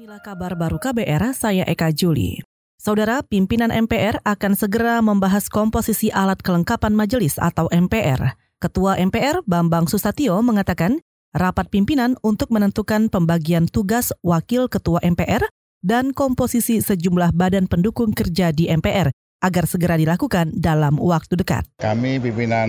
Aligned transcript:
Inilah 0.00 0.24
kabar 0.24 0.56
baru 0.56 0.80
KBR, 0.80 1.36
saya 1.36 1.60
Eka 1.68 1.92
Juli. 1.92 2.40
Saudara, 2.80 3.20
pimpinan 3.20 3.68
MPR 3.68 4.24
akan 4.24 4.56
segera 4.56 4.96
membahas 5.04 5.52
komposisi 5.52 6.08
alat 6.08 6.40
kelengkapan 6.40 6.96
majelis 6.96 7.36
atau 7.36 7.68
MPR. 7.68 8.32
Ketua 8.64 8.96
MPR 8.96 9.44
Bambang 9.44 9.92
Susatyo 9.92 10.40
mengatakan, 10.40 11.04
rapat 11.36 11.68
pimpinan 11.68 12.16
untuk 12.24 12.48
menentukan 12.48 13.12
pembagian 13.12 13.68
tugas 13.68 14.08
wakil 14.24 14.72
ketua 14.72 15.04
MPR 15.04 15.44
dan 15.84 16.16
komposisi 16.16 16.80
sejumlah 16.80 17.36
badan 17.36 17.68
pendukung 17.68 18.16
kerja 18.16 18.56
di 18.56 18.72
MPR 18.72 19.12
agar 19.40 19.64
segera 19.64 19.96
dilakukan 19.96 20.52
dalam 20.52 21.00
waktu 21.00 21.40
dekat. 21.40 21.64
Kami 21.80 22.20
pimpinan 22.20 22.68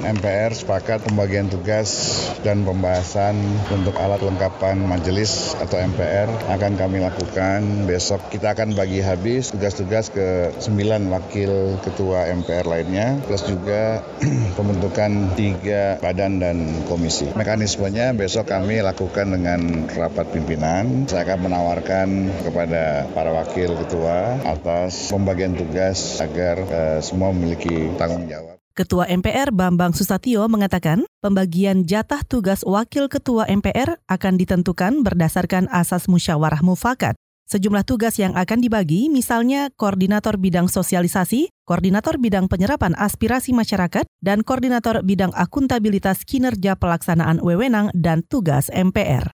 MPR 0.00 0.54
sepakat 0.54 1.10
pembagian 1.10 1.50
tugas 1.50 2.14
dan 2.46 2.62
pembahasan 2.62 3.34
untuk 3.74 3.98
alat 3.98 4.22
lengkapan 4.22 4.78
majelis 4.86 5.58
atau 5.58 5.74
MPR 5.82 6.30
akan 6.54 6.72
kami 6.78 7.02
lakukan 7.02 7.90
besok. 7.90 8.30
Kita 8.30 8.54
akan 8.54 8.78
bagi 8.78 9.02
habis 9.02 9.50
tugas-tugas 9.50 10.14
ke 10.14 10.54
9 10.62 11.10
wakil 11.10 11.82
ketua 11.82 12.30
MPR 12.30 12.66
lainnya, 12.70 13.18
plus 13.26 13.42
juga 13.42 14.06
pembentukan 14.58 15.34
tiga 15.34 15.98
badan 15.98 16.38
dan 16.38 16.56
komisi. 16.86 17.34
Mekanismenya 17.34 18.14
besok 18.14 18.54
kami 18.54 18.78
lakukan 18.78 19.34
dengan 19.34 19.90
rapat 19.90 20.30
pimpinan. 20.30 21.10
Saya 21.10 21.26
akan 21.26 21.50
menawarkan 21.50 22.08
kepada 22.46 23.10
para 23.10 23.34
wakil 23.34 23.74
ketua 23.82 24.38
atas 24.46 25.10
pembagian 25.10 25.58
tugas 25.58 26.03
agar 26.20 26.56
uh, 26.68 27.00
semua 27.00 27.32
memiliki 27.32 27.92
tanggung 27.96 28.28
jawab. 28.28 28.56
Ketua 28.74 29.06
MPR 29.06 29.54
Bambang 29.54 29.94
Susatyo 29.94 30.42
mengatakan 30.50 31.06
pembagian 31.22 31.86
jatah 31.86 32.26
tugas 32.26 32.66
wakil 32.66 33.06
ketua 33.06 33.46
MPR 33.46 34.02
akan 34.10 34.34
ditentukan 34.34 35.06
berdasarkan 35.06 35.70
asas 35.70 36.10
musyawarah 36.10 36.58
mufakat. 36.58 37.14
Sejumlah 37.44 37.84
tugas 37.84 38.16
yang 38.16 38.32
akan 38.32 38.64
dibagi 38.64 39.12
misalnya 39.12 39.68
koordinator 39.76 40.40
bidang 40.40 40.66
sosialisasi, 40.66 41.52
koordinator 41.68 42.16
bidang 42.16 42.48
penyerapan 42.48 42.96
aspirasi 42.96 43.52
masyarakat, 43.52 44.08
dan 44.24 44.40
koordinator 44.40 45.04
bidang 45.04 45.30
akuntabilitas 45.36 46.24
kinerja 46.24 46.72
pelaksanaan 46.80 47.44
wewenang 47.44 47.92
dan 47.92 48.24
tugas 48.24 48.72
MPR. 48.72 49.33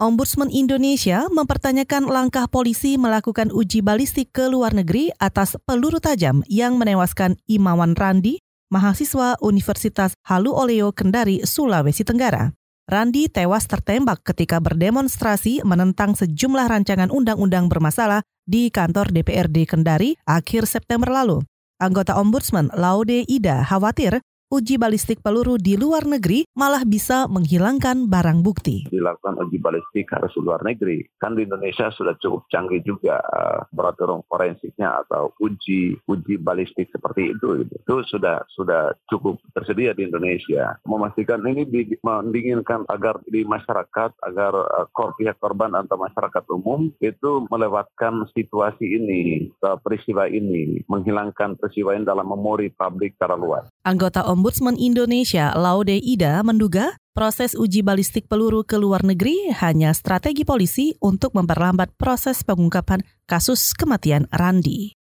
Ombudsman 0.00 0.48
Indonesia 0.48 1.28
mempertanyakan 1.28 2.08
langkah 2.08 2.48
polisi 2.48 2.96
melakukan 2.96 3.52
uji 3.52 3.84
balistik 3.84 4.32
ke 4.32 4.48
luar 4.48 4.72
negeri 4.72 5.12
atas 5.20 5.60
peluru 5.68 6.00
tajam 6.00 6.40
yang 6.48 6.80
menewaskan 6.80 7.36
Imawan 7.44 7.92
Randi, 7.92 8.40
mahasiswa 8.72 9.36
Universitas 9.44 10.16
Halu 10.24 10.56
Oleo 10.56 10.96
Kendari, 10.96 11.44
Sulawesi 11.44 12.00
Tenggara. 12.00 12.56
Randi 12.88 13.28
tewas 13.28 13.68
tertembak 13.68 14.24
ketika 14.24 14.56
berdemonstrasi 14.56 15.60
menentang 15.68 16.16
sejumlah 16.16 16.72
rancangan 16.72 17.12
undang-undang 17.12 17.68
bermasalah 17.68 18.24
di 18.48 18.72
kantor 18.72 19.12
DPRD 19.12 19.68
Kendari 19.68 20.16
akhir 20.24 20.64
September 20.64 21.12
lalu. 21.12 21.44
Anggota 21.76 22.16
Ombudsman 22.16 22.72
Laude 22.72 23.28
Ida 23.28 23.68
khawatir 23.68 24.24
uji 24.50 24.82
balistik 24.82 25.22
peluru 25.22 25.54
di 25.54 25.78
luar 25.78 26.02
negeri 26.02 26.42
malah 26.58 26.82
bisa 26.82 27.30
menghilangkan 27.30 28.10
barang 28.10 28.42
bukti. 28.42 28.90
Dilakukan 28.90 29.38
uji 29.46 29.62
balistik 29.62 30.10
harus 30.10 30.34
di 30.34 30.42
luar 30.42 30.60
negeri. 30.66 31.06
Kan 31.22 31.38
di 31.38 31.46
Indonesia 31.46 31.86
sudah 31.94 32.18
cukup 32.18 32.50
canggih 32.50 32.82
juga 32.82 33.22
uh, 33.22 33.62
peraturan 33.70 34.26
forensiknya 34.26 35.06
atau 35.06 35.30
uji 35.38 36.02
uji 36.02 36.34
balistik 36.42 36.90
seperti 36.90 37.30
itu. 37.30 37.62
Gitu. 37.62 37.74
Itu 37.78 37.94
sudah 38.10 38.42
sudah 38.50 38.90
cukup 39.06 39.38
tersedia 39.54 39.94
di 39.94 40.10
Indonesia. 40.10 40.74
Memastikan 40.82 41.46
ini 41.46 41.62
di, 41.70 41.94
mendinginkan 42.02 42.90
agar 42.90 43.22
di 43.30 43.46
masyarakat 43.46 44.18
agar 44.18 44.52
uh, 44.66 44.86
kor 44.90 45.14
pihak 45.14 45.38
korban 45.38 45.78
atau 45.78 45.94
masyarakat 45.94 46.42
umum 46.50 46.90
itu 46.98 47.46
melewatkan 47.46 48.26
situasi 48.34 48.98
ini, 48.98 49.46
uh, 49.62 49.78
peristiwa 49.78 50.26
ini, 50.26 50.82
menghilangkan 50.90 51.54
peristiwa 51.54 51.94
ini 51.94 52.02
dalam 52.02 52.26
memori 52.26 52.74
publik 52.74 53.14
secara 53.14 53.38
luas. 53.38 53.70
Anggota 53.86 54.26
Om 54.26 54.39
Ombudsman 54.40 54.80
Indonesia 54.80 55.52
Laude 55.52 56.00
Ida 56.00 56.40
menduga 56.40 56.96
proses 57.12 57.52
uji 57.52 57.84
balistik 57.84 58.24
peluru 58.24 58.64
ke 58.64 58.80
luar 58.80 59.04
negeri 59.04 59.52
hanya 59.52 59.92
strategi 59.92 60.48
polisi 60.48 60.96
untuk 60.96 61.36
memperlambat 61.36 61.92
proses 62.00 62.40
pengungkapan 62.40 63.04
kasus 63.28 63.76
kematian 63.76 64.24
Randi. 64.32 64.96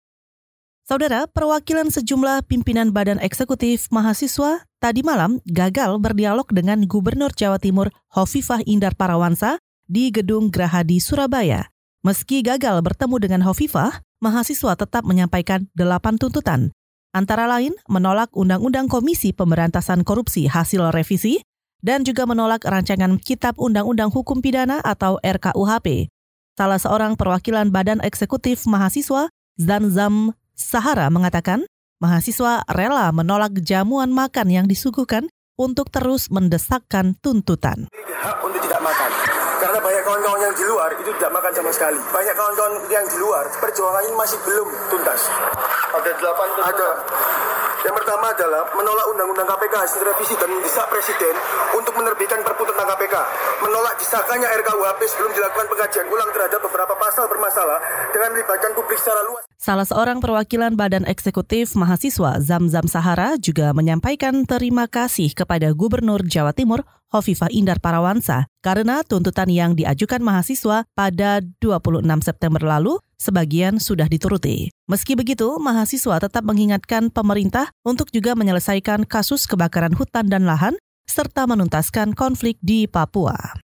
Saudara, 0.83 1.23
perwakilan 1.23 1.87
sejumlah 1.87 2.51
pimpinan 2.51 2.91
badan 2.91 3.15
eksekutif 3.23 3.87
mahasiswa 3.95 4.67
tadi 4.83 5.07
malam 5.07 5.39
gagal 5.47 6.03
berdialog 6.03 6.51
dengan 6.51 6.83
Gubernur 6.83 7.31
Jawa 7.31 7.63
Timur 7.63 7.95
Hovifah 8.11 8.67
Indar 8.67 8.91
Parawansa 8.99 9.55
di 9.87 10.11
Gedung 10.11 10.51
Gerahadi 10.51 10.99
Surabaya. 10.99 11.71
Meski 12.03 12.43
gagal 12.43 12.83
bertemu 12.83 13.15
dengan 13.23 13.47
Hovifah, 13.47 14.03
mahasiswa 14.19 14.75
tetap 14.75 15.07
menyampaikan 15.07 15.71
delapan 15.71 16.19
tuntutan, 16.19 16.75
antara 17.15 17.49
lain 17.49 17.73
menolak 17.89 18.29
Undang-Undang 18.33 18.89
Komisi 18.91 19.33
Pemberantasan 19.33 20.05
Korupsi 20.05 20.45
hasil 20.45 20.93
revisi 20.93 21.41
dan 21.79 22.03
juga 22.03 22.27
menolak 22.27 22.67
rancangan 22.67 23.17
Kitab 23.17 23.55
Undang-Undang 23.57 24.11
Hukum 24.11 24.43
Pidana 24.43 24.83
atau 24.83 25.17
RKUHP. 25.23 26.11
Salah 26.59 26.79
seorang 26.81 27.15
perwakilan 27.15 27.71
Badan 27.71 28.03
Eksekutif 28.03 28.67
Mahasiswa, 28.67 29.31
Zanzam 29.55 30.35
Sahara 30.59 31.07
mengatakan, 31.07 31.63
mahasiswa 32.03 32.67
rela 32.67 33.15
menolak 33.15 33.63
jamuan 33.63 34.11
makan 34.11 34.51
yang 34.51 34.65
disuguhkan 34.67 35.31
untuk 35.55 35.87
terus 35.87 36.27
mendesakkan 36.27 37.15
tuntutan. 37.23 37.87
Tidak. 37.87 38.78
Karena 39.59 39.79
banyak 39.83 40.03
kawan-kawan 40.07 40.39
yang 40.39 40.55
di 40.55 40.63
luar 40.63 40.89
itu 40.95 41.11
tidak 41.19 41.31
makan 41.35 41.51
sama 41.51 41.71
sekali. 41.75 41.99
Banyak 42.15 42.31
kawan-kawan 42.31 42.73
yang 42.87 43.03
di 43.11 43.17
luar 43.19 43.43
perjuangan 43.59 44.07
ini 44.07 44.15
masih 44.15 44.39
belum 44.47 44.67
tuntas. 44.87 45.27
Ada 45.99 46.11
delapan. 46.15 46.47
Ada. 46.63 46.89
Yang 47.83 47.95
pertama 48.03 48.31
adalah 48.31 48.63
menolak 48.75 49.05
undang-undang 49.11 49.47
KPK 49.51 49.75
hasil 49.83 49.99
revisi 50.03 50.35
dan 50.39 50.47
mendesak 50.51 50.87
Presiden 50.87 51.35
untuk 51.75 51.91
menerbitkan 51.99 52.39
perpu 52.39 52.63
tentang 52.71 52.87
KPK. 52.95 53.15
Menolak 53.67 53.99
disahkannya 53.99 54.47
RKUHP 54.47 55.01
sebelum 55.11 55.31
dilakukan 55.35 55.67
pengkajian 55.67 56.07
ulang 56.07 56.31
terhadap 56.31 56.59
beberapa 56.63 56.95
pasal 56.95 57.27
bermasalah 57.27 57.79
dengan 58.15 58.35
melibatkan 58.35 58.71
publik 58.75 58.95
secara 58.95 59.27
luas. 59.27 59.48
Salah 59.59 59.83
seorang 59.83 60.23
perwakilan 60.23 60.79
Badan 60.79 61.03
Eksekutif 61.03 61.75
Mahasiswa 61.75 62.39
Zamzam 62.39 62.87
Sahara 62.87 63.35
juga 63.35 63.75
menyampaikan 63.75 64.47
terima 64.47 64.87
kasih 64.87 65.35
kepada 65.35 65.75
Gubernur 65.75 66.23
Jawa 66.23 66.55
Timur 66.55 66.87
Hovifah 67.11 67.51
Indar 67.51 67.83
Parawansa 67.83 68.47
karena 68.63 69.03
tuntutan 69.03 69.51
yang 69.51 69.75
diajukan 69.75 70.23
mahasiswa 70.23 70.87
pada 70.95 71.43
26 71.59 72.07
September 72.23 72.63
lalu 72.63 73.03
sebagian 73.19 73.83
sudah 73.83 74.07
dituruti. 74.07 74.71
Meski 74.87 75.19
begitu, 75.19 75.51
mahasiswa 75.59 76.23
tetap 76.23 76.47
mengingatkan 76.47 77.11
pemerintah 77.11 77.67
untuk 77.83 78.15
juga 78.15 78.39
menyelesaikan 78.39 79.03
kasus 79.03 79.43
kebakaran 79.43 79.91
hutan 79.91 80.31
dan 80.31 80.47
lahan 80.47 80.79
serta 81.03 81.43
menuntaskan 81.43 82.15
konflik 82.15 82.55
di 82.63 82.87
Papua. 82.87 83.59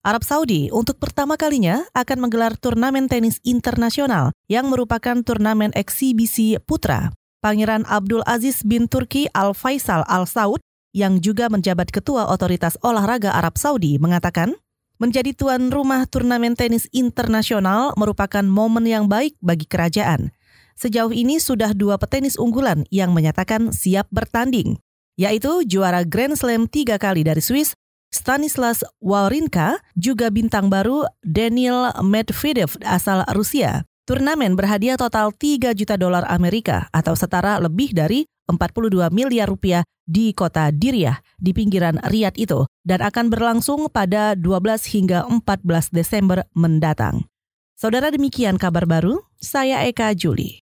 Arab 0.00 0.24
Saudi 0.24 0.72
untuk 0.72 0.96
pertama 0.96 1.36
kalinya 1.36 1.84
akan 1.92 2.24
menggelar 2.24 2.56
turnamen 2.56 3.04
tenis 3.04 3.36
internasional 3.44 4.32
yang 4.48 4.72
merupakan 4.72 5.20
turnamen 5.20 5.76
eksibisi 5.76 6.56
putra. 6.64 7.12
Pangeran 7.44 7.84
Abdul 7.84 8.24
Aziz 8.24 8.64
bin 8.64 8.88
Turki 8.88 9.28
Al 9.36 9.52
Faisal 9.52 10.00
Al 10.08 10.24
Saud 10.24 10.64
yang 10.96 11.20
juga 11.20 11.52
menjabat 11.52 11.92
ketua 11.92 12.32
otoritas 12.32 12.80
olahraga 12.80 13.36
Arab 13.36 13.60
Saudi 13.60 14.00
mengatakan, 14.00 14.56
menjadi 14.96 15.36
tuan 15.36 15.68
rumah 15.68 16.08
turnamen 16.08 16.56
tenis 16.56 16.88
internasional 16.96 17.92
merupakan 18.00 18.44
momen 18.44 18.88
yang 18.88 19.04
baik 19.04 19.36
bagi 19.44 19.68
kerajaan. 19.68 20.32
Sejauh 20.80 21.12
ini 21.12 21.36
sudah 21.36 21.76
dua 21.76 22.00
petenis 22.00 22.40
unggulan 22.40 22.88
yang 22.88 23.12
menyatakan 23.12 23.68
siap 23.68 24.08
bertanding, 24.08 24.80
yaitu 25.20 25.60
juara 25.68 26.08
Grand 26.08 26.32
Slam 26.40 26.72
tiga 26.72 26.96
kali 26.96 27.20
dari 27.20 27.44
Swiss, 27.44 27.76
Stanislas 28.10 28.82
Wawrinka, 28.98 29.78
juga 29.94 30.34
bintang 30.34 30.66
baru 30.66 31.06
Daniel 31.22 31.94
Medvedev 32.02 32.74
asal 32.82 33.22
Rusia. 33.38 33.86
Turnamen 34.02 34.58
berhadiah 34.58 34.98
total 34.98 35.30
3 35.30 35.70
juta 35.78 35.94
dolar 35.94 36.26
Amerika 36.26 36.90
atau 36.90 37.14
setara 37.14 37.62
lebih 37.62 37.94
dari 37.94 38.26
42 38.50 39.14
miliar 39.14 39.46
rupiah 39.46 39.86
di 40.02 40.34
kota 40.34 40.74
Diriah 40.74 41.22
di 41.38 41.54
pinggiran 41.54 42.02
Riyadh 42.02 42.34
itu 42.34 42.66
dan 42.82 42.98
akan 43.06 43.30
berlangsung 43.30 43.86
pada 43.94 44.34
12 44.34 44.90
hingga 44.90 45.30
14 45.30 45.94
Desember 45.94 46.42
mendatang. 46.50 47.30
Saudara 47.78 48.10
demikian 48.10 48.58
kabar 48.58 48.90
baru, 48.90 49.22
saya 49.38 49.86
Eka 49.86 50.10
Juli. 50.18 50.58